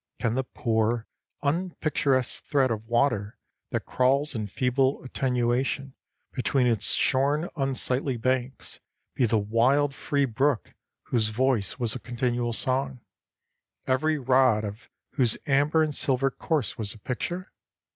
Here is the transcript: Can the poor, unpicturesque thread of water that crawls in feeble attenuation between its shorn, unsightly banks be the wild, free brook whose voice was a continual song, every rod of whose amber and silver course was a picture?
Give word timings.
Can 0.17 0.33
the 0.33 0.43
poor, 0.43 1.05
unpicturesque 1.43 2.45
thread 2.45 2.71
of 2.71 2.87
water 2.87 3.37
that 3.69 3.85
crawls 3.85 4.33
in 4.33 4.47
feeble 4.47 5.03
attenuation 5.03 5.93
between 6.31 6.65
its 6.65 6.93
shorn, 6.93 7.49
unsightly 7.55 8.17
banks 8.17 8.79
be 9.13 9.27
the 9.27 9.37
wild, 9.37 9.93
free 9.93 10.25
brook 10.25 10.73
whose 11.03 11.27
voice 11.29 11.77
was 11.77 11.93
a 11.93 11.99
continual 11.99 12.51
song, 12.51 13.01
every 13.85 14.17
rod 14.17 14.63
of 14.63 14.89
whose 15.11 15.37
amber 15.45 15.83
and 15.83 15.93
silver 15.93 16.31
course 16.31 16.79
was 16.79 16.95
a 16.95 16.97
picture? 16.97 17.53